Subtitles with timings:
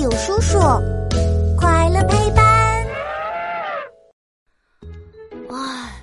[0.00, 0.58] 友叔叔，
[1.58, 2.86] 快乐陪伴。
[5.50, 6.02] 唉，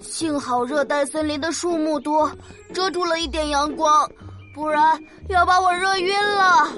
[0.00, 2.28] 幸好热带森林的树木多，
[2.74, 4.10] 遮住了一点阳光，
[4.52, 6.68] 不然要把我热晕了。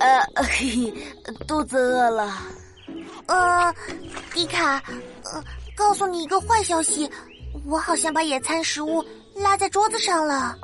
[0.00, 0.94] 呃，嘿嘿，
[1.48, 2.34] 肚子饿了。
[3.24, 3.74] 呃，
[4.34, 4.74] 迪卡，
[5.32, 5.42] 呃，
[5.74, 7.10] 告诉你一个坏消息，
[7.64, 9.02] 我好像把野餐食物
[9.34, 10.54] 落在桌子上了。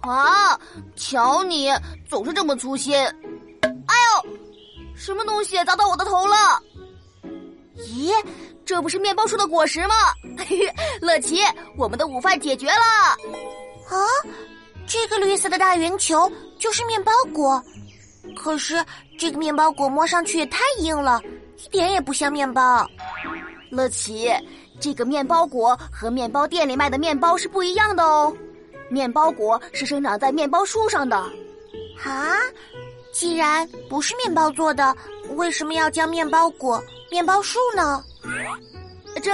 [0.00, 0.58] 啊！
[0.96, 1.70] 瞧你，
[2.08, 2.96] 总是这么粗心。
[5.02, 6.36] 什么东西砸到我的头了？
[7.76, 8.12] 咦，
[8.64, 9.94] 这不是面包树的果实吗？
[11.02, 11.40] 乐奇，
[11.76, 12.74] 我们的午饭解决了。
[13.88, 13.98] 啊，
[14.86, 17.60] 这个绿色的大圆球就是面包果，
[18.36, 18.76] 可是
[19.18, 21.20] 这个面包果摸上去也太硬了，
[21.64, 22.88] 一点也不像面包。
[23.72, 24.30] 乐奇，
[24.80, 28.32] 这个面包果和面包店里卖的面包是不一样的哦。
[28.88, 31.16] 面包果是生长在面包树上的，
[32.04, 32.36] 啊！
[33.12, 34.96] 既然不是面包做的，
[35.36, 38.02] 为什么要叫面包果面包树呢？
[39.22, 39.30] 这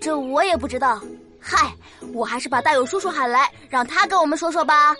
[0.00, 1.00] 这我也不知道。
[1.40, 1.72] 嗨，
[2.12, 4.94] 我还是把大勇叔叔喊来，让他跟我们说说吧。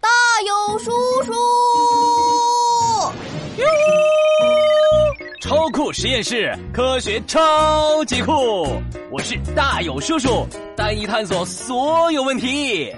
[0.00, 0.08] 大
[0.46, 0.90] 勇叔
[1.24, 1.32] 叔，
[3.58, 3.66] 哟！
[5.40, 8.32] 超酷实验室，科学超级酷！
[9.10, 12.90] 我是大勇叔叔，带你探索所有问题。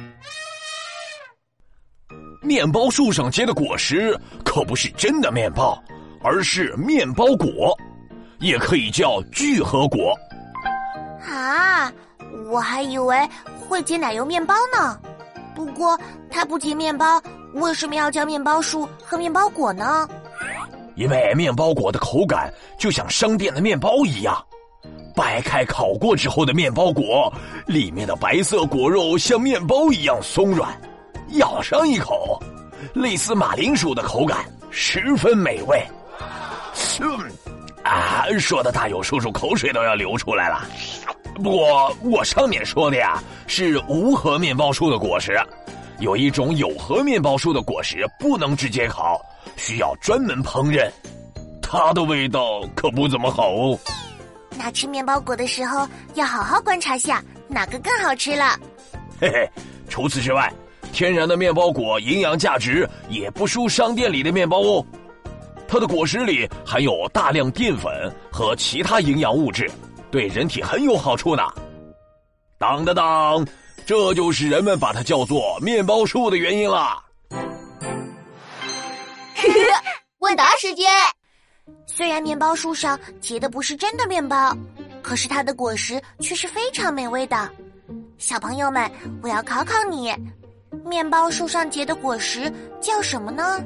[2.42, 5.80] 面包树上结的果实可不是真的面包，
[6.22, 7.78] 而是面包果，
[8.40, 10.12] 也可以叫聚合果。
[11.24, 11.90] 啊，
[12.50, 13.16] 我还以为
[13.60, 14.98] 会结奶油面包呢。
[15.54, 17.22] 不过它不结面包，
[17.54, 20.08] 为什么要叫面包树和面包果呢？
[20.96, 24.36] 因为面包果的口感就像商店的面包一样，
[25.14, 27.32] 掰开烤过之后的面包果，
[27.66, 30.68] 里面的白色果肉像面包一样松软，
[31.33, 32.41] 咬上一口，
[32.94, 35.83] 类似马铃薯的口感，十分美味。
[37.00, 37.30] 嗯，
[37.84, 40.66] 啊，说的大有叔叔口水都要流出来了。
[41.36, 45.39] 不过我上面说的呀是无核面包树的果实，
[45.98, 49.20] 有一种有核面包树的果实不能直接烤。
[49.56, 50.90] 需要专门烹饪，
[51.61, 53.79] 它的味道可不怎么好哦。
[54.56, 58.58] 那吃面包果的时候要好好观察下哪个更好吃了。
[59.20, 59.48] 嘿嘿，
[59.89, 60.52] 除此之外，
[60.92, 64.86] 天然的面包果营养价值也不输商店里的面包哦。
[65.67, 67.91] 它的果实里含有大量淀粉
[68.30, 69.70] 和其他营养物质，
[70.11, 71.42] 对人体很有好处呢。
[72.58, 73.47] 当当当，
[73.86, 77.03] 这就是人们把它叫做面包树的原因啦。
[80.20, 80.86] 问答时间。
[81.86, 84.57] 虽然面包树上结的不是真的面包，
[85.03, 87.51] 可是它的果实却是非常美味的。
[88.19, 88.91] 小朋友们，
[89.23, 90.14] 我要考考你，
[90.84, 92.50] 面包树上结的果实
[92.80, 93.62] 叫什么呢？